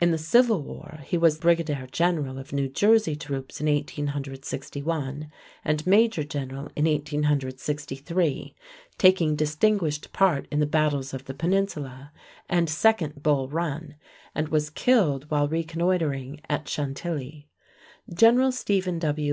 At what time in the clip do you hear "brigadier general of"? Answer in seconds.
1.40-2.52